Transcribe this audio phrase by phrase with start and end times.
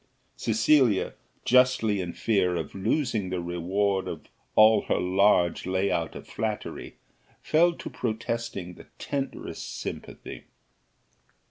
[0.35, 1.13] Cecilia,
[1.45, 6.95] justly in fear of losing the reward of all her large lay out of flattery,
[7.43, 10.45] fell to protesting the tenderest sympathy.